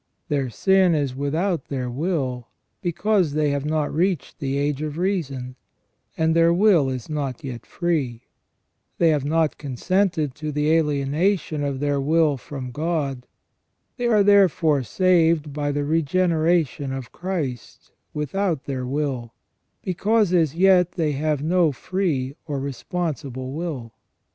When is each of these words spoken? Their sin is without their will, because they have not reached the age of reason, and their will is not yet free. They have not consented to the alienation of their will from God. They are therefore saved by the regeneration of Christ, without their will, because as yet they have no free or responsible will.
Their 0.29 0.49
sin 0.49 0.95
is 0.95 1.13
without 1.15 1.65
their 1.65 1.87
will, 1.87 2.47
because 2.81 3.33
they 3.33 3.51
have 3.51 3.65
not 3.65 3.93
reached 3.93 4.39
the 4.39 4.57
age 4.57 4.81
of 4.81 4.97
reason, 4.97 5.55
and 6.17 6.35
their 6.35 6.51
will 6.51 6.89
is 6.89 7.07
not 7.07 7.43
yet 7.43 7.67
free. 7.67 8.23
They 8.97 9.09
have 9.09 9.25
not 9.25 9.59
consented 9.59 10.33
to 10.33 10.51
the 10.51 10.71
alienation 10.71 11.63
of 11.63 11.79
their 11.79 12.01
will 12.01 12.35
from 12.35 12.71
God. 12.71 13.27
They 13.97 14.07
are 14.07 14.23
therefore 14.23 14.81
saved 14.81 15.53
by 15.53 15.71
the 15.71 15.85
regeneration 15.85 16.91
of 16.91 17.11
Christ, 17.11 17.91
without 18.11 18.63
their 18.63 18.87
will, 18.87 19.35
because 19.83 20.33
as 20.33 20.55
yet 20.55 20.93
they 20.93 21.11
have 21.11 21.43
no 21.43 21.71
free 21.71 22.35
or 22.47 22.59
responsible 22.59 23.53
will. 23.53 23.93